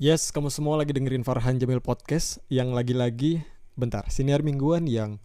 Yes, 0.00 0.30
kamu 0.30 0.54
semua 0.54 0.78
lagi 0.78 0.94
dengerin 0.94 1.26
Farhan 1.26 1.58
Jamil 1.58 1.82
Podcast 1.82 2.38
yang 2.46 2.70
lagi-lagi 2.70 3.42
bentar, 3.74 4.06
siniar 4.06 4.46
mingguan 4.46 4.86
yang 4.86 5.18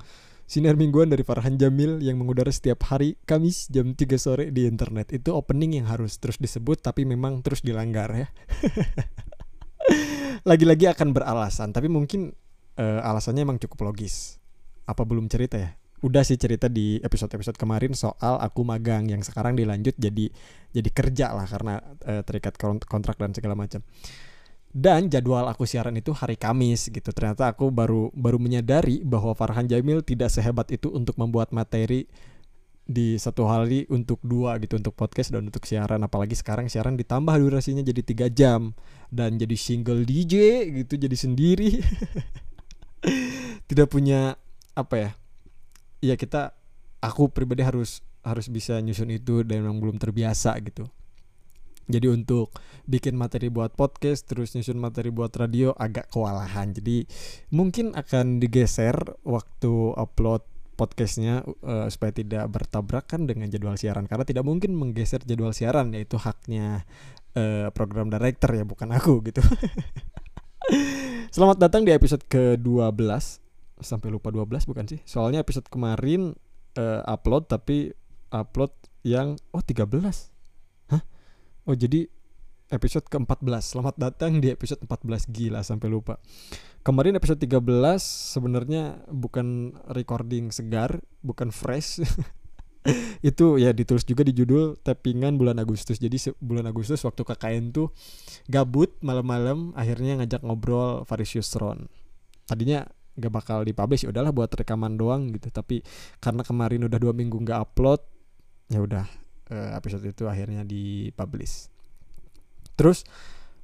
siniar 0.50 0.74
mingguan 0.74 1.14
dari 1.14 1.22
Farhan 1.22 1.62
Jamil 1.62 2.02
yang 2.02 2.18
mengudara 2.18 2.50
setiap 2.50 2.82
hari 2.90 3.22
Kamis 3.30 3.70
jam 3.70 3.94
3 3.94 4.18
sore 4.18 4.50
di 4.50 4.66
internet. 4.66 5.14
Itu 5.14 5.38
opening 5.38 5.78
yang 5.78 5.86
harus 5.86 6.18
terus 6.18 6.42
disebut 6.42 6.82
tapi 6.82 7.06
memang 7.06 7.46
terus 7.46 7.62
dilanggar 7.62 8.10
ya. 8.18 8.28
Lagi-lagi 10.50 10.90
akan 10.90 11.14
beralasan, 11.14 11.78
tapi 11.78 11.94
mungkin 11.94 12.34
uh, 12.82 13.06
alasannya 13.06 13.46
emang 13.46 13.62
cukup 13.62 13.94
logis. 13.94 14.42
Apa 14.90 15.06
belum 15.06 15.30
cerita 15.30 15.62
ya? 15.62 15.78
Udah 16.06 16.22
sih 16.22 16.38
cerita 16.38 16.70
di 16.70 17.02
episode-episode 17.02 17.58
kemarin 17.58 17.98
soal 17.98 18.38
aku 18.38 18.62
magang 18.62 19.10
yang 19.10 19.26
sekarang 19.26 19.58
dilanjut 19.58 19.98
jadi 19.98 20.30
jadi 20.70 20.90
kerja 20.94 21.34
lah 21.34 21.50
karena 21.50 21.82
uh, 21.82 22.22
terikat 22.22 22.62
kontrak 22.86 23.18
dan 23.18 23.34
segala 23.34 23.58
macam. 23.58 23.82
Dan 24.70 25.10
jadwal 25.10 25.50
aku 25.50 25.66
siaran 25.66 25.98
itu 25.98 26.14
hari 26.14 26.38
Kamis 26.38 26.94
gitu. 26.94 27.10
Ternyata 27.10 27.50
aku 27.50 27.74
baru 27.74 28.14
baru 28.14 28.38
menyadari 28.38 29.02
bahwa 29.02 29.34
Farhan 29.34 29.66
Jamil 29.66 30.06
tidak 30.06 30.30
sehebat 30.30 30.70
itu 30.70 30.94
untuk 30.94 31.18
membuat 31.18 31.50
materi 31.50 32.06
di 32.86 33.18
satu 33.18 33.50
hari 33.50 33.90
untuk 33.90 34.22
dua 34.22 34.62
gitu 34.62 34.78
untuk 34.78 34.94
podcast 34.94 35.34
dan 35.34 35.50
untuk 35.50 35.66
siaran. 35.66 36.06
Apalagi 36.06 36.38
sekarang 36.38 36.70
siaran 36.70 37.02
ditambah 37.02 37.34
durasinya 37.34 37.82
jadi 37.82 38.02
tiga 38.06 38.28
jam 38.30 38.78
dan 39.10 39.42
jadi 39.42 39.58
single 39.58 40.06
DJ 40.06 40.70
gitu 40.70 41.02
jadi 41.02 41.18
sendiri. 41.18 41.82
Tidak 43.74 43.90
punya 43.90 44.38
apa 44.78 44.96
ya 45.02 45.12
ya 46.06 46.16
kita 46.16 46.54
aku 47.02 47.34
pribadi 47.34 47.66
harus 47.66 48.06
harus 48.22 48.50
bisa 48.50 48.78
nyusun 48.82 49.10
itu 49.14 49.42
dan 49.46 49.66
memang 49.66 49.82
belum 49.82 49.98
terbiasa 49.98 50.58
gitu 50.62 50.86
jadi 51.86 52.10
untuk 52.10 52.50
bikin 52.90 53.14
materi 53.14 53.54
buat 53.54 53.78
podcast 53.78 54.26
terus 54.26 54.58
nyusun 54.58 54.82
materi 54.82 55.14
buat 55.14 55.30
radio 55.38 55.70
agak 55.78 56.10
kewalahan. 56.10 56.74
Jadi 56.74 57.06
mungkin 57.54 57.94
akan 57.94 58.42
digeser 58.42 58.98
waktu 59.22 59.94
upload 59.94 60.42
podcastnya 60.76 61.46
uh, 61.62 61.88
supaya 61.88 62.12
tidak 62.12 62.50
bertabrakan 62.50 63.30
dengan 63.30 63.48
jadwal 63.48 63.78
siaran 63.78 64.10
karena 64.10 64.26
tidak 64.28 64.44
mungkin 64.44 64.76
menggeser 64.76 65.24
jadwal 65.24 65.54
siaran 65.54 65.94
yaitu 65.94 66.18
haknya 66.20 66.84
uh, 67.38 67.70
program 67.72 68.10
director 68.10 68.50
ya 68.58 68.66
bukan 68.66 68.90
aku 68.90 69.22
gitu. 69.30 69.46
Selamat 71.36 71.62
datang 71.62 71.86
di 71.86 71.94
episode 71.94 72.26
ke-12 72.26 73.45
sampai 73.80 74.12
lupa 74.12 74.32
12 74.32 74.68
bukan 74.68 74.86
sih? 74.88 75.00
Soalnya 75.04 75.44
episode 75.44 75.68
kemarin 75.68 76.36
uh, 76.80 77.02
upload 77.08 77.48
tapi 77.52 77.92
upload 78.32 78.72
yang 79.06 79.38
oh 79.54 79.62
13 79.62 80.36
Oh 81.66 81.74
jadi 81.74 82.06
episode 82.70 83.10
ke-14 83.10 83.74
Selamat 83.74 83.98
datang 83.98 84.38
di 84.38 84.54
episode 84.54 84.86
14 84.86 85.34
Gila 85.34 85.66
sampai 85.66 85.90
lupa. 85.90 86.22
Kemarin 86.86 87.18
episode 87.18 87.42
13 87.42 87.58
sebenarnya 88.38 89.02
bukan 89.10 89.74
recording 89.90 90.54
segar 90.54 91.02
Bukan 91.26 91.50
fresh. 91.50 92.06
Itu 93.26 93.58
ya 93.58 93.74
ditulis 93.74 94.06
juga 94.06 94.22
di 94.22 94.30
judul 94.30 94.78
tappingan 94.78 95.42
bulan 95.42 95.58
Agustus. 95.58 95.98
Jadi 95.98 96.38
bulan 96.38 96.70
Agustus 96.70 97.02
waktu 97.02 97.26
KKN 97.26 97.74
tuh 97.74 97.90
gabut 98.46 98.94
malam-malam 99.02 99.74
akhirnya 99.74 100.22
ngajak 100.22 100.46
ngobrol 100.46 101.02
Faris 101.10 101.34
Yusron 101.34 101.90
tadinya 102.46 102.86
gak 103.16 103.32
bakal 103.32 103.64
dipublish 103.64 104.04
ya 104.04 104.12
udahlah 104.12 104.36
buat 104.36 104.52
rekaman 104.52 105.00
doang 105.00 105.32
gitu. 105.32 105.50
Tapi 105.50 105.82
karena 106.20 106.44
kemarin 106.44 106.88
udah 106.88 107.00
dua 107.00 107.14
minggu 107.16 107.40
nggak 107.42 107.60
upload 107.72 108.02
ya 108.70 108.82
udah 108.82 109.06
uh, 109.52 109.70
episode 109.78 110.04
itu 110.06 110.28
akhirnya 110.28 110.68
dipublish. 110.68 111.72
Terus 112.76 113.08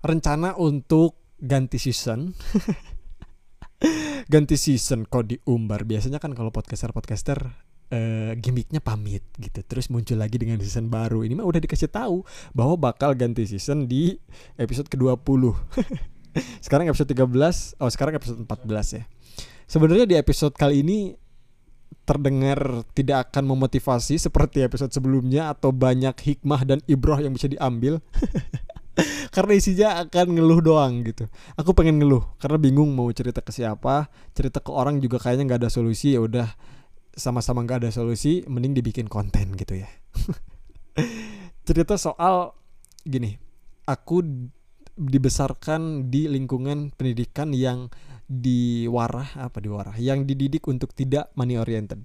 rencana 0.02 0.55
untuk 0.57 1.19
ganti 1.38 1.77
season. 1.77 2.31
Ganti 4.29 4.55
season 4.61 5.09
kok 5.09 5.25
diumbar. 5.25 5.89
Biasanya 5.89 6.22
kan 6.22 6.38
kalau 6.38 6.53
podcaster 6.53 6.94
podcaster 6.94 7.50
uh, 7.89 8.31
gimmicknya 8.38 8.78
pamit 8.78 9.25
gitu. 9.41 9.66
Terus 9.66 9.89
muncul 9.89 10.22
lagi 10.22 10.38
dengan 10.38 10.62
season 10.62 10.88
baru. 10.94 11.25
Ini 11.25 11.33
mah 11.33 11.50
udah 11.50 11.57
dikasih 11.57 11.89
tahu 11.89 12.22
bahwa 12.53 12.78
bakal 12.78 13.18
ganti 13.18 13.50
season 13.50 13.89
di 13.89 14.16
episode 14.62 14.85
ke-20 14.85 15.41
sekarang 16.66 16.88
episode 16.88 17.12
13 17.12 17.83
oh 17.83 17.89
sekarang 17.91 18.16
episode 18.16 18.39
14 18.39 18.97
ya 18.97 19.03
sebenarnya 19.71 20.03
di 20.03 20.15
episode 20.19 20.51
kali 20.51 20.83
ini 20.83 21.15
terdengar 22.03 22.83
tidak 22.91 23.31
akan 23.31 23.55
memotivasi 23.55 24.19
seperti 24.19 24.67
episode 24.67 24.91
sebelumnya 24.91 25.47
atau 25.55 25.71
banyak 25.71 26.11
hikmah 26.11 26.67
dan 26.67 26.79
ibroh 26.91 27.15
yang 27.23 27.31
bisa 27.31 27.47
diambil. 27.47 28.03
Karena 29.35 29.53
isinya 29.55 29.89
akan 30.03 30.35
ngeluh 30.35 30.59
doang 30.59 31.07
gitu. 31.07 31.23
Aku 31.55 31.71
pengen 31.71 32.03
ngeluh 32.03 32.27
karena 32.35 32.59
bingung 32.59 32.91
mau 32.91 33.07
cerita 33.15 33.39
ke 33.39 33.55
siapa. 33.55 34.11
Cerita 34.35 34.59
ke 34.59 34.67
orang 34.67 34.99
juga 34.99 35.15
kayaknya 35.15 35.47
nggak 35.47 35.59
ada 35.63 35.71
solusi. 35.71 36.11
Ya 36.11 36.19
udah 36.19 36.51
sama-sama 37.15 37.63
nggak 37.63 37.88
ada 37.88 37.89
solusi 37.95 38.43
mending 38.51 38.75
dibikin 38.75 39.07
konten 39.07 39.55
gitu 39.55 39.79
ya. 39.79 39.88
Cerita 41.67 41.95
soal 41.95 42.51
gini 43.07 43.39
aku 43.88 44.19
dibesarkan 44.99 46.11
di 46.11 46.27
lingkungan 46.27 46.91
pendidikan 46.91 47.55
yang 47.55 47.88
diwarah 48.31 49.36
apa 49.36 49.59
diwarah 49.59 50.00
yang 50.00 50.24
dididik 50.24 50.64
untuk 50.72 50.96
tidak 50.96 51.28
money 51.36 51.59
oriented. 51.59 52.00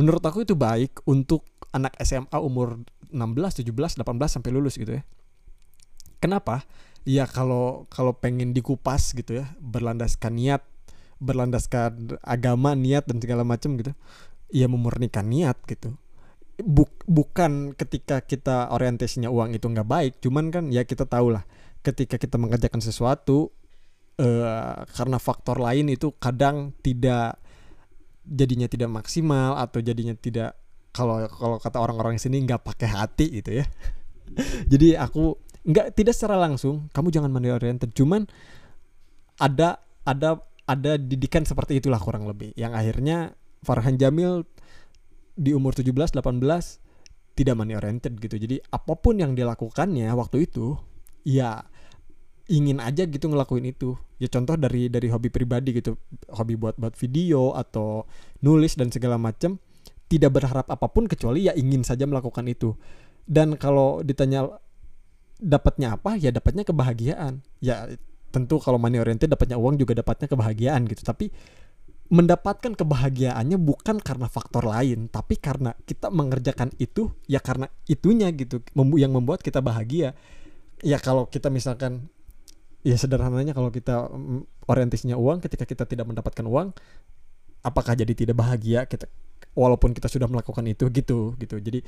Menurut 0.00 0.24
aku 0.24 0.48
itu 0.48 0.56
baik 0.56 1.04
untuk 1.04 1.44
anak 1.76 1.92
SMA 2.00 2.40
umur 2.40 2.80
16, 3.12 3.64
17, 3.64 4.00
18 4.00 4.00
sampai 4.32 4.50
lulus 4.52 4.80
gitu 4.80 4.96
ya. 4.96 5.02
Kenapa? 6.20 6.64
Ya 7.04 7.28
kalau 7.28 7.84
kalau 7.92 8.16
pengen 8.16 8.56
dikupas 8.56 9.12
gitu 9.12 9.44
ya, 9.44 9.52
berlandaskan 9.60 10.32
niat, 10.40 10.64
berlandaskan 11.20 12.16
agama, 12.24 12.72
niat 12.72 13.04
dan 13.04 13.20
segala 13.20 13.44
macam 13.44 13.76
gitu. 13.76 13.92
Ya 14.48 14.68
memurnikan 14.72 15.28
niat 15.28 15.60
gitu. 15.68 15.96
Buk, 16.64 16.88
bukan 17.04 17.76
ketika 17.76 18.24
kita 18.24 18.72
orientasinya 18.72 19.28
uang 19.28 19.52
itu 19.52 19.68
nggak 19.68 19.84
baik, 19.84 20.12
cuman 20.24 20.48
kan 20.48 20.64
ya 20.72 20.88
kita 20.88 21.04
tahu 21.04 21.36
lah 21.36 21.44
ketika 21.84 22.16
kita 22.16 22.40
mengerjakan 22.40 22.80
sesuatu 22.80 23.52
uh, 24.20 24.84
karena 24.88 25.18
faktor 25.20 25.60
lain 25.60 25.92
itu 25.92 26.12
kadang 26.16 26.72
tidak 26.80 27.40
jadinya 28.26 28.66
tidak 28.66 28.90
maksimal 28.90 29.54
atau 29.60 29.78
jadinya 29.78 30.16
tidak 30.18 30.58
kalau 30.90 31.22
kalau 31.28 31.56
kata 31.60 31.78
orang-orang 31.78 32.16
sini 32.16 32.42
nggak 32.42 32.64
pakai 32.64 32.88
hati 32.88 33.26
gitu 33.40 33.60
ya. 33.62 33.66
Jadi 34.72 34.96
aku 34.96 35.36
nggak 35.66 35.92
tidak 35.92 36.16
secara 36.16 36.40
langsung 36.40 36.88
kamu 36.90 37.12
jangan 37.12 37.30
money 37.30 37.52
oriented. 37.52 37.92
Cuman 37.92 38.24
ada 39.36 39.84
ada 40.08 40.40
ada 40.66 40.92
didikan 40.96 41.44
seperti 41.44 41.78
itulah 41.78 42.00
kurang 42.00 42.24
lebih. 42.24 42.56
Yang 42.56 42.72
akhirnya 42.74 43.18
Farhan 43.62 44.00
Jamil 44.00 44.48
di 45.36 45.52
umur 45.52 45.76
17 45.76 45.92
18 45.92 46.16
tidak 47.36 47.54
money 47.54 47.76
oriented 47.76 48.16
gitu. 48.16 48.40
Jadi 48.40 48.56
apa 48.72 48.96
pun 48.96 49.20
yang 49.20 49.36
dilakukannya 49.36 50.08
waktu 50.16 50.48
itu 50.48 50.80
ya 51.28 51.68
ingin 52.46 52.78
aja 52.78 53.06
gitu 53.06 53.26
ngelakuin 53.26 53.66
itu. 53.70 53.98
Ya 54.22 54.30
contoh 54.30 54.54
dari 54.54 54.86
dari 54.86 55.10
hobi 55.10 55.28
pribadi 55.28 55.74
gitu. 55.74 55.98
Hobi 56.30 56.54
buat 56.54 56.78
buat 56.78 56.94
video 56.94 57.52
atau 57.54 58.06
nulis 58.42 58.78
dan 58.78 58.90
segala 58.94 59.18
macam 59.18 59.58
tidak 60.06 60.38
berharap 60.38 60.66
apa 60.70 60.86
pun 60.86 61.10
kecuali 61.10 61.50
ya 61.50 61.52
ingin 61.58 61.82
saja 61.82 62.06
melakukan 62.06 62.46
itu. 62.46 62.74
Dan 63.26 63.58
kalau 63.58 64.06
ditanya 64.06 64.46
dapatnya 65.42 65.98
apa 65.98 66.14
ya 66.16 66.30
dapatnya 66.30 66.62
kebahagiaan. 66.62 67.42
Ya 67.58 67.90
tentu 68.30 68.62
kalau 68.62 68.78
money 68.78 69.02
oriented 69.02 69.30
dapatnya 69.30 69.58
uang 69.58 69.82
juga 69.82 69.98
dapatnya 69.98 70.30
kebahagiaan 70.30 70.86
gitu. 70.86 71.02
Tapi 71.02 71.26
mendapatkan 72.06 72.78
kebahagiaannya 72.78 73.58
bukan 73.58 73.98
karena 73.98 74.30
faktor 74.30 74.62
lain 74.62 75.10
tapi 75.10 75.34
karena 75.42 75.74
kita 75.90 76.06
mengerjakan 76.06 76.70
itu 76.78 77.10
ya 77.26 77.42
karena 77.42 77.66
itunya 77.90 78.30
gitu 78.30 78.62
yang 78.94 79.10
membuat 79.10 79.42
kita 79.42 79.58
bahagia. 79.58 80.14
Ya 80.84 81.02
kalau 81.02 81.26
kita 81.26 81.50
misalkan 81.50 82.06
ya 82.86 82.94
sederhananya 82.94 83.50
kalau 83.50 83.74
kita 83.74 84.06
mm, 84.06 84.70
orientasinya 84.70 85.18
uang 85.18 85.42
ketika 85.42 85.66
kita 85.66 85.82
tidak 85.90 86.06
mendapatkan 86.06 86.46
uang 86.46 86.70
apakah 87.66 87.98
jadi 87.98 88.14
tidak 88.14 88.38
bahagia 88.38 88.86
kita 88.86 89.10
walaupun 89.58 89.90
kita 89.90 90.06
sudah 90.06 90.30
melakukan 90.30 90.62
itu 90.70 90.86
gitu 90.94 91.34
gitu. 91.34 91.56
Jadi 91.58 91.82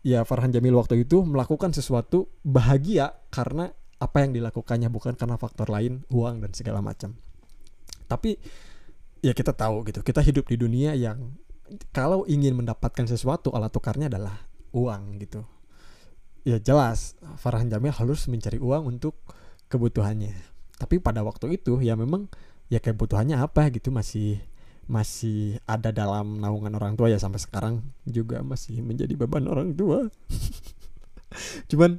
ya 0.00 0.24
Farhan 0.24 0.48
Jamil 0.48 0.72
waktu 0.72 1.04
itu 1.04 1.20
melakukan 1.26 1.76
sesuatu 1.76 2.32
bahagia 2.40 3.12
karena 3.28 3.68
apa 4.00 4.24
yang 4.24 4.32
dilakukannya 4.32 4.88
bukan 4.88 5.14
karena 5.14 5.36
faktor 5.36 5.68
lain 5.68 6.06
uang 6.08 6.40
dan 6.40 6.50
segala 6.56 6.80
macam. 6.80 7.12
Tapi 8.08 8.40
ya 9.20 9.36
kita 9.36 9.52
tahu 9.52 9.84
gitu 9.84 10.00
kita 10.00 10.24
hidup 10.24 10.48
di 10.48 10.56
dunia 10.56 10.96
yang 10.96 11.36
kalau 11.92 12.24
ingin 12.24 12.56
mendapatkan 12.56 13.04
sesuatu 13.04 13.52
alat 13.52 13.68
tukarnya 13.68 14.08
adalah 14.08 14.48
uang 14.72 15.20
gitu. 15.20 15.44
Ya 16.42 16.56
jelas 16.56 17.14
Farhan 17.36 17.68
Jamil 17.68 17.92
harus 17.92 18.26
mencari 18.26 18.58
uang 18.58 18.96
untuk 18.96 19.14
kebutuhannya. 19.72 20.36
Tapi 20.76 21.00
pada 21.00 21.24
waktu 21.24 21.56
itu 21.56 21.80
ya 21.80 21.96
memang 21.96 22.28
ya 22.68 22.76
kebutuhannya 22.76 23.40
apa 23.40 23.72
gitu 23.72 23.88
masih 23.88 24.40
masih 24.90 25.62
ada 25.64 25.94
dalam 25.94 26.42
naungan 26.42 26.74
orang 26.76 26.98
tua 26.98 27.08
ya 27.08 27.16
sampai 27.16 27.40
sekarang 27.40 27.80
juga 28.04 28.44
masih 28.44 28.84
menjadi 28.84 29.16
beban 29.16 29.48
orang 29.48 29.72
tua. 29.72 30.12
Cuman 31.72 31.96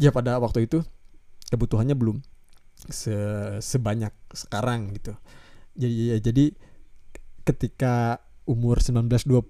ya 0.00 0.08
pada 0.08 0.40
waktu 0.40 0.64
itu 0.64 0.80
kebutuhannya 1.52 1.92
belum 1.92 2.24
se 2.88 3.12
sebanyak 3.60 4.14
sekarang 4.32 4.96
gitu. 4.96 5.12
Jadi 5.76 6.16
ya 6.16 6.16
jadi 6.22 6.44
ketika 7.42 8.24
umur 8.42 8.82
19-20 8.82 9.46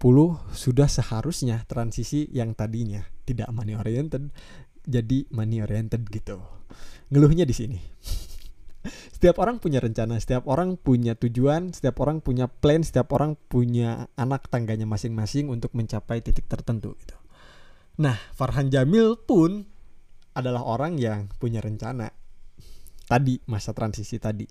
sudah 0.52 0.88
seharusnya 0.88 1.64
transisi 1.64 2.28
yang 2.28 2.52
tadinya 2.52 3.04
tidak 3.24 3.48
money 3.52 3.72
oriented 3.72 4.28
jadi 4.86 5.26
money 5.30 5.62
oriented 5.62 6.06
gitu. 6.10 6.42
Ngeluhnya 7.12 7.44
di 7.46 7.54
sini. 7.54 7.78
Setiap 9.14 9.38
orang 9.38 9.62
punya 9.62 9.78
rencana 9.78 10.18
setiap 10.18 10.50
orang 10.50 10.74
punya 10.74 11.14
tujuan 11.14 11.70
setiap 11.70 12.02
orang 12.02 12.18
punya 12.18 12.50
plan 12.50 12.82
setiap 12.82 13.14
orang 13.14 13.38
punya 13.46 14.10
anak 14.18 14.50
tangganya 14.50 14.82
masing-masing 14.82 15.46
untuk 15.46 15.70
mencapai 15.78 16.18
titik 16.18 16.50
tertentu 16.50 16.98
gitu. 16.98 17.14
Nah 18.02 18.18
Farhan 18.34 18.74
Jamil 18.74 19.14
pun 19.22 19.70
adalah 20.34 20.66
orang 20.66 20.98
yang 20.98 21.30
punya 21.38 21.62
rencana 21.62 22.10
tadi 23.06 23.38
masa 23.46 23.70
transisi 23.70 24.18
tadi 24.18 24.50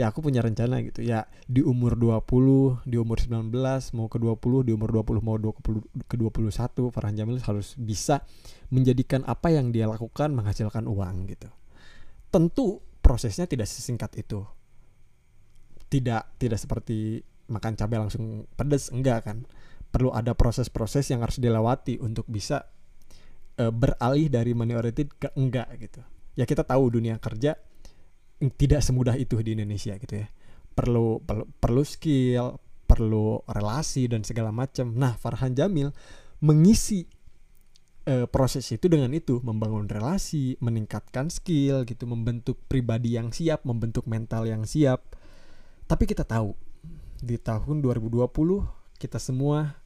ya 0.00 0.08
aku 0.08 0.24
punya 0.24 0.40
rencana 0.40 0.80
gitu. 0.80 1.04
Ya 1.04 1.28
di 1.44 1.60
umur 1.60 2.00
20 2.00 2.88
di 2.88 2.96
umur 2.96 3.20
19 3.20 3.52
mau 3.92 4.08
ke 4.08 4.16
20 4.16 4.64
di 4.64 4.72
umur 4.72 4.88
20 4.96 5.20
mau 5.20 5.36
20, 5.36 6.08
ke 6.08 6.16
21 6.16 6.88
Farhan 6.88 7.14
Jamil 7.20 7.36
harus 7.44 7.76
bisa 7.76 8.24
menjadikan 8.72 9.20
apa 9.28 9.52
yang 9.52 9.68
dia 9.68 9.84
lakukan 9.84 10.32
menghasilkan 10.32 10.88
uang 10.88 11.28
gitu. 11.28 11.52
Tentu 12.32 12.80
prosesnya 13.04 13.44
tidak 13.44 13.68
sesingkat 13.68 14.16
itu. 14.16 14.40
Tidak 15.92 16.40
tidak 16.40 16.56
seperti 16.56 17.20
makan 17.52 17.76
cabai 17.76 18.00
langsung 18.00 18.48
pedas 18.56 18.88
enggak 18.88 19.28
kan. 19.28 19.44
Perlu 19.92 20.16
ada 20.16 20.32
proses-proses 20.32 21.12
yang 21.12 21.20
harus 21.20 21.36
dilewati 21.42 21.98
untuk 22.00 22.24
bisa 22.30 22.62
e, 23.58 23.68
beralih 23.68 24.30
dari 24.30 24.54
money 24.56 24.78
oriented 24.78 25.12
ke 25.18 25.28
enggak 25.36 25.68
gitu. 25.76 26.00
Ya 26.38 26.46
kita 26.46 26.64
tahu 26.64 26.94
dunia 26.94 27.18
kerja 27.18 27.58
tidak 28.56 28.80
semudah 28.80 29.20
itu 29.20 29.36
di 29.44 29.52
Indonesia 29.52 29.92
gitu 30.00 30.24
ya. 30.24 30.26
Perlu 30.72 31.20
perlu, 31.20 31.44
perlu 31.60 31.82
skill, 31.84 32.56
perlu 32.88 33.44
relasi 33.44 34.08
dan 34.08 34.24
segala 34.24 34.48
macam. 34.48 34.96
Nah, 34.96 35.14
Farhan 35.20 35.52
Jamil 35.52 35.92
mengisi 36.40 37.04
e, 38.08 38.24
proses 38.24 38.64
itu 38.72 38.88
dengan 38.88 39.12
itu, 39.12 39.44
membangun 39.44 39.84
relasi, 39.86 40.56
meningkatkan 40.64 41.28
skill 41.28 41.84
gitu, 41.84 42.08
membentuk 42.08 42.56
pribadi 42.64 43.20
yang 43.20 43.28
siap, 43.30 43.62
membentuk 43.68 44.08
mental 44.08 44.48
yang 44.48 44.64
siap. 44.64 45.04
Tapi 45.84 46.08
kita 46.08 46.24
tahu 46.24 46.56
di 47.20 47.36
tahun 47.36 47.84
2020 47.84 48.24
kita 48.96 49.20
semua 49.20 49.76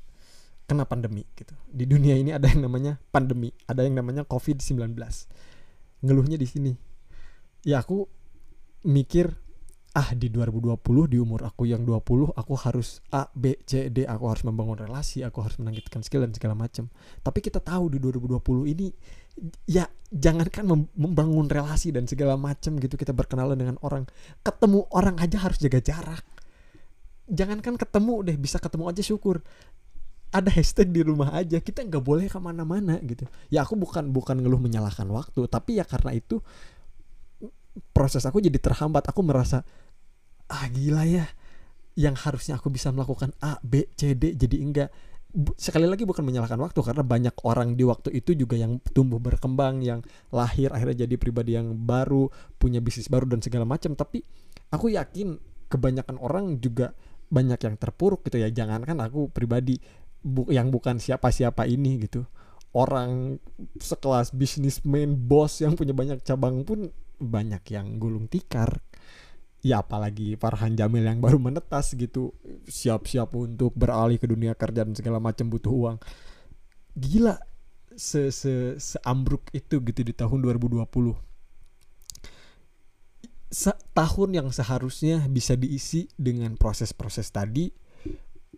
kena 0.64 0.88
pandemi 0.88 1.28
gitu. 1.36 1.52
Di 1.68 1.84
dunia 1.84 2.16
ini 2.16 2.32
ada 2.32 2.48
yang 2.48 2.64
namanya 2.64 2.96
pandemi, 3.12 3.52
ada 3.68 3.84
yang 3.84 3.98
namanya 3.98 4.24
COVID-19. 4.24 4.96
Ngeluhnya 6.04 6.38
di 6.40 6.48
sini. 6.48 6.72
Ya 7.64 7.80
aku 7.80 8.08
mikir 8.84 9.32
ah 9.94 10.10
di 10.10 10.26
2020 10.26 11.06
di 11.06 11.22
umur 11.22 11.46
aku 11.46 11.70
yang 11.70 11.86
20 11.86 12.34
aku 12.34 12.54
harus 12.66 12.98
A 13.14 13.30
B 13.30 13.54
C 13.62 13.94
D 13.94 14.02
aku 14.02 14.26
harus 14.26 14.42
membangun 14.42 14.74
relasi 14.74 15.22
aku 15.22 15.38
harus 15.38 15.54
menangkitkan 15.62 16.02
skill 16.02 16.26
dan 16.26 16.34
segala 16.34 16.58
macam 16.58 16.90
tapi 17.22 17.38
kita 17.38 17.62
tahu 17.62 17.94
di 17.94 18.02
2020 18.02 18.74
ini 18.74 18.90
ya 19.66 19.86
jangankan 20.14 20.90
membangun 20.94 21.50
relasi 21.50 21.90
dan 21.90 22.06
segala 22.06 22.38
macam 22.38 22.78
gitu 22.78 22.94
kita 22.94 23.10
berkenalan 23.10 23.58
dengan 23.58 23.76
orang 23.82 24.06
ketemu 24.46 24.86
orang 24.94 25.18
aja 25.18 25.42
harus 25.42 25.58
jaga 25.58 25.82
jarak. 25.82 26.24
Jangankan 27.26 27.74
ketemu 27.80 28.14
deh 28.22 28.36
bisa 28.38 28.62
ketemu 28.62 28.94
aja 28.94 29.02
syukur. 29.02 29.42
Ada 30.34 30.50
hashtag 30.50 30.90
di 30.90 31.02
rumah 31.02 31.34
aja 31.34 31.58
kita 31.58 31.82
nggak 31.86 32.02
boleh 32.02 32.26
ke 32.30 32.38
mana-mana 32.38 32.98
gitu. 33.02 33.26
Ya 33.50 33.66
aku 33.66 33.74
bukan 33.74 34.14
bukan 34.14 34.38
ngeluh 34.38 34.62
menyalahkan 34.62 35.06
waktu 35.10 35.50
tapi 35.50 35.82
ya 35.82 35.84
karena 35.86 36.14
itu 36.14 36.38
proses 37.94 38.26
aku 38.26 38.38
jadi 38.38 38.58
terhambat. 38.58 39.06
Aku 39.10 39.22
merasa 39.22 39.62
ah 40.50 40.66
gila 40.70 41.06
ya. 41.06 41.26
Yang 41.94 42.26
harusnya 42.26 42.58
aku 42.58 42.74
bisa 42.74 42.90
melakukan 42.90 43.30
A 43.38 43.62
B 43.62 43.86
C 43.94 44.18
D 44.18 44.34
jadi 44.34 44.56
enggak. 44.58 44.90
Sekali 45.58 45.90
lagi 45.90 46.06
bukan 46.06 46.22
menyalahkan 46.22 46.58
waktu 46.62 46.78
karena 46.78 47.02
banyak 47.02 47.34
orang 47.42 47.74
di 47.74 47.82
waktu 47.82 48.14
itu 48.14 48.38
juga 48.38 48.54
yang 48.54 48.78
tumbuh 48.94 49.18
berkembang 49.18 49.82
yang 49.82 49.98
lahir 50.30 50.70
akhirnya 50.70 51.06
jadi 51.06 51.14
pribadi 51.18 51.58
yang 51.58 51.74
baru 51.74 52.30
punya 52.54 52.78
bisnis 52.78 53.10
baru 53.10 53.26
dan 53.26 53.42
segala 53.42 53.66
macam. 53.66 53.98
Tapi 53.98 54.22
aku 54.70 54.94
yakin 54.94 55.38
kebanyakan 55.66 56.22
orang 56.22 56.62
juga 56.62 56.94
banyak 57.30 57.58
yang 57.66 57.74
terpuruk 57.74 58.22
gitu 58.26 58.38
ya. 58.42 58.50
Jangankan 58.50 58.98
aku 59.02 59.30
pribadi 59.30 59.78
bu 60.22 60.46
yang 60.54 60.70
bukan 60.70 61.02
siapa-siapa 61.02 61.66
ini 61.66 62.06
gitu. 62.06 62.22
Orang 62.74 63.38
sekelas 63.78 64.34
bisnismen 64.34 65.14
bos 65.14 65.62
yang 65.62 65.78
punya 65.78 65.94
banyak 65.94 66.22
cabang 66.26 66.62
pun 66.66 66.90
banyak 67.18 67.62
yang 67.72 67.98
gulung 67.98 68.26
tikar. 68.26 68.82
Ya 69.64 69.80
apalagi 69.80 70.36
Farhan 70.36 70.76
Jamil 70.76 71.08
yang 71.08 71.24
baru 71.24 71.40
menetas 71.40 71.96
gitu 71.96 72.36
siap-siap 72.68 73.32
untuk 73.32 73.72
beralih 73.72 74.20
ke 74.20 74.28
dunia 74.28 74.52
kerja 74.52 74.84
dan 74.84 74.92
segala 74.92 75.16
macam 75.16 75.48
butuh 75.48 75.72
uang. 75.72 75.96
Gila 76.92 77.40
se 77.96 78.28
se 78.34 78.76
seambruk 78.76 79.48
itu 79.54 79.78
gitu 79.80 80.02
di 80.02 80.12
tahun 80.12 80.42
2020 80.42 80.84
Se 83.54 83.70
tahun 83.94 84.30
yang 84.34 84.48
seharusnya 84.50 85.22
bisa 85.30 85.54
diisi 85.54 86.10
dengan 86.18 86.58
proses-proses 86.58 87.30
tadi 87.30 87.70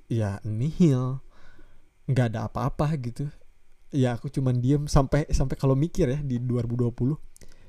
ya 0.09 0.41
nihil. 0.43 1.21
Nggak 2.09 2.27
ada 2.33 2.41
apa-apa 2.49 2.97
gitu. 2.99 3.29
Ya 3.93 4.17
aku 4.17 4.33
cuman 4.33 4.59
diem 4.59 4.89
sampai 4.91 5.29
sampai 5.31 5.55
kalau 5.55 5.79
mikir 5.79 6.11
ya 6.11 6.19
di 6.19 6.41
2020 6.41 6.97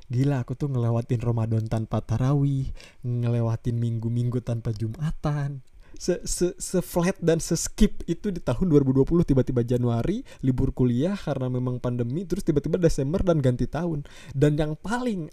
gila 0.07 0.43
aku 0.43 0.55
tuh 0.55 0.71
ngelewatin 0.71 1.19
Ramadan 1.19 1.67
tanpa 1.67 1.99
tarawih 1.99 2.71
ngelewatin 3.03 3.75
minggu-minggu 3.75 4.39
tanpa 4.39 4.71
Jumatan. 4.71 5.63
Se 5.97 6.21
se 6.29 6.53
se 6.61 6.79
flat 6.85 7.17
dan 7.19 7.41
se 7.41 7.57
skip 7.57 8.05
itu 8.05 8.29
di 8.29 8.37
tahun 8.37 8.69
2020 8.69 9.07
tiba-tiba 9.25 9.65
Januari 9.65 10.21
libur 10.45 10.69
kuliah 10.69 11.17
karena 11.17 11.49
memang 11.49 11.81
pandemi 11.81 12.21
terus 12.23 12.45
tiba-tiba 12.45 12.77
Desember 12.77 13.19
dan 13.25 13.41
ganti 13.41 13.65
tahun. 13.65 14.05
Dan 14.31 14.55
yang 14.55 14.77
paling 14.77 15.27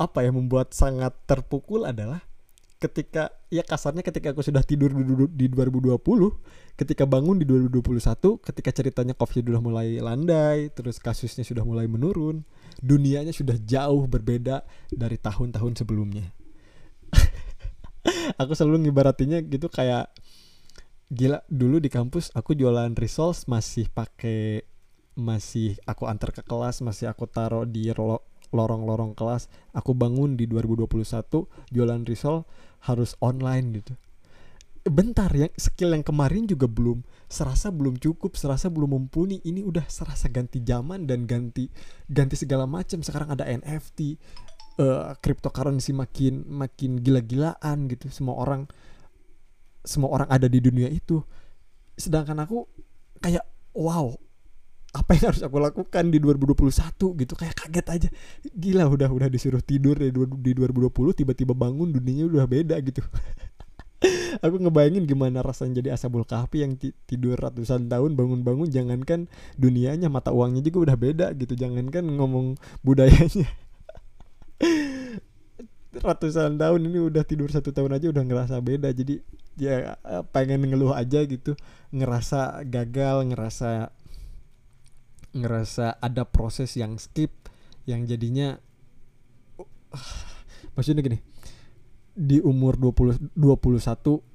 apa 0.00 0.24
ya 0.24 0.32
membuat 0.32 0.72
sangat 0.72 1.12
terpukul 1.28 1.84
adalah 1.84 2.24
ketika 2.82 3.30
ya 3.46 3.62
kasarnya 3.62 4.02
ketika 4.02 4.34
aku 4.34 4.42
sudah 4.42 4.66
tidur 4.66 4.90
di 5.30 5.46
2020 5.46 6.02
ketika 6.74 7.06
bangun 7.06 7.38
di 7.38 7.46
2021 7.46 8.42
ketika 8.42 8.70
ceritanya 8.74 9.14
covid 9.14 9.46
sudah 9.46 9.62
mulai 9.62 10.02
landai 10.02 10.66
terus 10.74 10.98
kasusnya 10.98 11.46
sudah 11.46 11.62
mulai 11.62 11.86
menurun 11.86 12.42
dunianya 12.82 13.30
sudah 13.30 13.54
jauh 13.62 14.10
berbeda 14.10 14.66
dari 14.90 15.16
tahun-tahun 15.16 15.78
sebelumnya. 15.78 16.26
Aku 18.42 18.52
selalu 18.58 18.90
ngibaratinnya 18.90 19.40
gitu 19.46 19.70
kayak 19.70 20.10
gila 21.12 21.44
dulu 21.46 21.76
di 21.76 21.92
kampus 21.92 22.32
aku 22.32 22.56
jualan 22.56 22.88
resource 22.96 23.44
masih 23.44 23.84
pakai 23.92 24.64
masih 25.12 25.76
aku 25.84 26.08
antar 26.08 26.32
ke 26.32 26.40
kelas 26.40 26.80
masih 26.80 27.12
aku 27.12 27.28
taruh 27.28 27.68
di 27.68 27.92
lorong-lorong 28.52 29.14
kelas. 29.14 29.46
Aku 29.72 29.94
bangun 29.94 30.34
di 30.36 30.50
2021 30.50 31.46
jualan 31.70 32.02
risol 32.04 32.44
harus 32.82 33.14
online 33.22 33.80
gitu 33.80 33.94
bentar 34.82 35.30
ya 35.30 35.46
skill 35.54 35.94
yang 35.94 36.02
kemarin 36.02 36.42
juga 36.42 36.66
belum 36.66 37.06
serasa 37.30 37.70
belum 37.70 38.02
cukup 38.02 38.34
serasa 38.34 38.66
belum 38.66 38.98
mumpuni. 38.98 39.38
Ini 39.42 39.62
udah 39.62 39.86
serasa 39.86 40.26
ganti 40.26 40.58
zaman 40.62 41.06
dan 41.06 41.24
ganti 41.24 41.70
ganti 42.10 42.34
segala 42.34 42.66
macam. 42.66 42.98
Sekarang 43.00 43.30
ada 43.30 43.46
NFT 43.46 43.98
uh, 44.02 44.12
eh, 44.82 45.10
cryptocurrency 45.22 45.94
makin 45.94 46.42
makin 46.50 46.98
gila-gilaan 46.98 47.86
gitu. 47.86 48.10
Semua 48.10 48.42
orang 48.42 48.66
semua 49.86 50.10
orang 50.10 50.28
ada 50.30 50.50
di 50.50 50.58
dunia 50.58 50.90
itu. 50.90 51.22
Sedangkan 51.94 52.42
aku 52.42 52.66
kayak 53.22 53.46
wow 53.78 54.10
apa 54.92 55.16
yang 55.16 55.32
harus 55.32 55.40
aku 55.40 55.56
lakukan 55.56 56.04
di 56.12 56.20
2021 56.20 57.22
gitu. 57.22 57.32
Kayak 57.38 57.54
kaget 57.64 57.86
aja. 57.88 58.08
Gila 58.50 58.84
udah 58.90 59.08
udah 59.08 59.28
disuruh 59.32 59.62
tidur 59.64 59.96
di 59.96 60.10
2020 60.10 60.90
tiba-tiba 61.16 61.54
bangun 61.56 61.94
dunianya 61.96 62.28
udah 62.28 62.44
beda 62.50 62.76
gitu 62.84 63.00
aku 64.42 64.58
ngebayangin 64.58 65.06
gimana 65.06 65.38
rasanya 65.40 65.78
jadi 65.78 65.94
asabul 65.94 66.26
kahfi 66.26 66.66
yang 66.66 66.74
tidur 67.06 67.38
ratusan 67.38 67.86
tahun 67.86 68.18
bangun-bangun 68.18 68.66
jangankan 68.68 69.30
dunianya 69.54 70.10
mata 70.10 70.34
uangnya 70.34 70.66
juga 70.66 70.90
udah 70.90 70.96
beda 70.98 71.26
gitu. 71.38 71.54
Jangankan 71.54 72.02
ngomong 72.18 72.58
budayanya. 72.82 73.46
Ratusan 75.92 76.58
tahun 76.58 76.80
ini 76.90 76.98
udah 76.98 77.22
tidur 77.22 77.54
satu 77.54 77.70
tahun 77.70 78.02
aja 78.02 78.10
udah 78.10 78.24
ngerasa 78.26 78.58
beda. 78.58 78.90
Jadi 78.90 79.22
ya 79.54 79.94
pengen 80.34 80.66
ngeluh 80.66 80.90
aja 80.90 81.22
gitu. 81.22 81.54
Ngerasa 81.94 82.66
gagal 82.66 83.30
ngerasa 83.30 83.94
ngerasa 85.32 85.96
ada 86.02 86.26
proses 86.28 86.76
yang 86.76 86.98
skip 87.00 87.30
yang 87.88 88.04
jadinya 88.04 88.58
uh, 89.56 89.66
maksudnya 90.76 91.00
gini 91.00 91.18
di 92.12 92.44
umur 92.44 92.76
20 92.76 93.32
21 93.32 94.31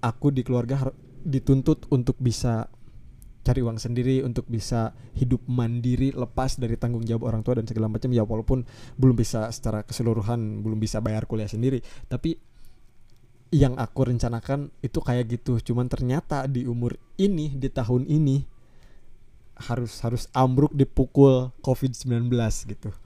aku 0.00 0.32
di 0.32 0.42
keluarga 0.46 0.92
dituntut 1.26 1.90
untuk 1.90 2.16
bisa 2.22 2.70
cari 3.46 3.62
uang 3.62 3.78
sendiri 3.78 4.26
untuk 4.26 4.42
bisa 4.50 4.90
hidup 5.14 5.38
mandiri 5.46 6.10
lepas 6.10 6.58
dari 6.58 6.74
tanggung 6.74 7.06
jawab 7.06 7.30
orang 7.30 7.46
tua 7.46 7.62
dan 7.62 7.66
segala 7.70 7.86
macam 7.86 8.10
ya 8.10 8.26
walaupun 8.26 8.66
belum 8.98 9.14
bisa 9.14 9.46
secara 9.54 9.86
keseluruhan 9.86 10.66
belum 10.66 10.82
bisa 10.82 10.98
bayar 10.98 11.30
kuliah 11.30 11.46
sendiri. 11.46 11.78
Tapi 12.10 12.34
yang 13.54 13.78
aku 13.78 14.10
rencanakan 14.10 14.74
itu 14.82 14.98
kayak 14.98 15.30
gitu 15.30 15.62
cuman 15.62 15.86
ternyata 15.86 16.50
di 16.50 16.66
umur 16.66 16.98
ini 17.14 17.54
di 17.54 17.70
tahun 17.70 18.10
ini 18.10 18.42
harus 19.70 20.02
harus 20.02 20.26
ambruk 20.34 20.74
dipukul 20.74 21.54
covid-19 21.62 22.26
gitu. 22.66 22.90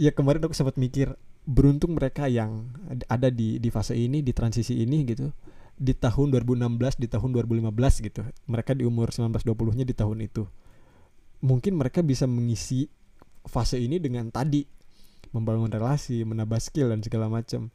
Ya 0.00 0.16
kemarin 0.16 0.40
aku 0.40 0.56
sempat 0.56 0.80
mikir 0.80 1.12
beruntung 1.50 1.98
mereka 1.98 2.30
yang 2.30 2.70
ada 3.10 3.26
di 3.26 3.58
di 3.58 3.68
fase 3.74 3.98
ini 3.98 4.22
di 4.22 4.30
transisi 4.30 4.78
ini 4.78 5.02
gitu. 5.02 5.34
Di 5.80 5.96
tahun 5.96 6.30
2016 6.30 7.02
di 7.02 7.08
tahun 7.10 7.34
2015 7.34 8.06
gitu. 8.06 8.22
Mereka 8.46 8.78
di 8.78 8.86
umur 8.86 9.10
19-20 9.10 9.82
nya 9.82 9.84
di 9.88 9.96
tahun 9.96 10.22
itu. 10.22 10.46
Mungkin 11.42 11.74
mereka 11.74 12.06
bisa 12.06 12.30
mengisi 12.30 12.86
fase 13.48 13.82
ini 13.82 13.98
dengan 13.98 14.30
tadi. 14.30 14.62
Membangun 15.34 15.72
relasi 15.72 16.22
menambah 16.22 16.60
skill 16.62 16.94
dan 16.94 17.02
segala 17.02 17.26
macam. 17.26 17.74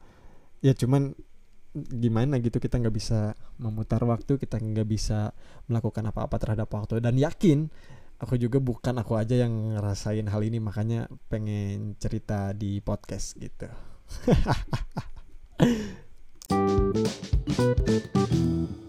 Ya 0.64 0.72
cuman 0.72 1.12
gimana 1.76 2.40
gitu 2.40 2.64
kita 2.64 2.80
nggak 2.80 2.96
bisa 2.96 3.36
memutar 3.60 4.00
waktu 4.08 4.40
kita 4.40 4.56
nggak 4.64 4.88
bisa 4.88 5.36
melakukan 5.68 6.08
apa-apa 6.08 6.38
terhadap 6.40 6.72
waktu. 6.72 7.04
Dan 7.04 7.20
yakin 7.20 7.68
aku 8.20 8.40
juga 8.40 8.64
bukan 8.64 8.96
aku 9.02 9.20
aja 9.20 9.36
yang 9.48 9.76
ngerasain 9.76 10.28
hal 10.32 10.42
ini 10.44 10.64
makanya 10.64 11.12
pengen 11.28 12.00
cerita 12.00 12.56
di 12.56 12.80
podcast 12.80 13.36
gitu 13.36 13.68